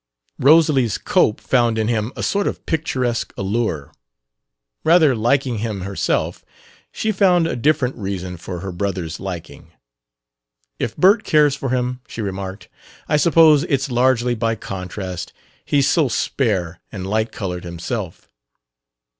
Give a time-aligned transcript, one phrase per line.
[0.39, 3.93] Rosalys Cope found in him a sort of picturesque allure.
[4.83, 6.43] Rather liking him herself,
[6.91, 9.73] she found a different reason for her brother's liking.
[10.79, 12.67] "If Bert cares for him," she remarked,
[13.07, 15.33] "I suppose it's largely by contrast
[15.65, 18.27] he's so spare and light colored himself."